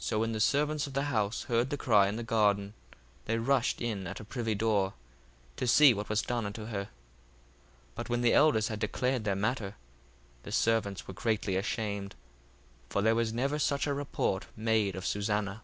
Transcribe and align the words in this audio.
1:26 0.01 0.07
So 0.07 0.19
when 0.19 0.31
the 0.31 0.39
servants 0.39 0.87
of 0.87 0.93
the 0.93 1.03
house 1.03 1.43
heard 1.43 1.69
the 1.69 1.77
cry 1.77 2.07
in 2.07 2.15
the 2.15 2.23
garden, 2.23 2.73
they 3.25 3.37
rushed 3.37 3.79
in 3.79 4.07
at 4.07 4.17
the 4.17 4.23
privy 4.23 4.55
door, 4.55 4.93
to 5.57 5.67
see 5.67 5.93
what 5.93 6.09
was 6.09 6.23
done 6.23 6.43
unto 6.47 6.65
her. 6.65 6.85
1:27 6.87 6.89
But 7.93 8.09
when 8.09 8.21
the 8.21 8.33
elders 8.33 8.69
had 8.69 8.79
declared 8.79 9.25
their 9.25 9.35
matter, 9.35 9.75
the 10.41 10.51
servants 10.51 11.07
were 11.07 11.13
greatly 11.13 11.55
ashamed: 11.55 12.15
for 12.89 13.03
there 13.03 13.13
was 13.13 13.31
never 13.31 13.59
such 13.59 13.85
a 13.85 13.93
report 13.93 14.47
made 14.57 14.95
of 14.95 15.05
Susanna. 15.05 15.59